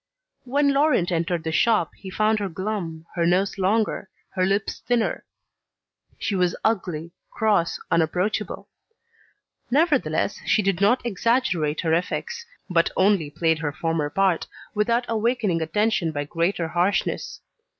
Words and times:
When 0.45 0.73
Laurent 0.73 1.11
entered 1.11 1.43
the 1.43 1.51
shop, 1.51 1.91
he 1.95 2.09
found 2.09 2.39
her 2.39 2.49
glum, 2.49 3.05
her 3.13 3.23
nose 3.27 3.59
longer, 3.59 4.09
her 4.31 4.43
lips 4.47 4.79
thinner. 4.79 5.25
She 6.17 6.33
was 6.33 6.55
ugly, 6.63 7.11
cross, 7.29 7.77
unapproachable. 7.91 8.67
Nevertheless, 9.69 10.41
she 10.43 10.63
did 10.63 10.81
not 10.81 11.05
exaggerate 11.05 11.81
her 11.81 11.93
effects, 11.93 12.47
but 12.67 12.89
only 12.97 13.29
played 13.29 13.59
her 13.59 13.71
former 13.71 14.09
part, 14.09 14.47
without 14.73 15.05
awakening 15.07 15.61
attention 15.61 16.11
by 16.11 16.23
greater 16.23 16.69
harshness. 16.69 17.39